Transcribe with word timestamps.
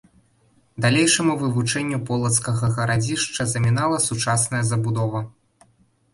Далейшаму 0.85 1.35
вывучэнню 1.41 1.99
полацкага 2.07 2.71
гарадзішча 2.79 3.47
замінала 3.53 4.01
сучасная 4.09 4.63
забудова. 4.73 5.25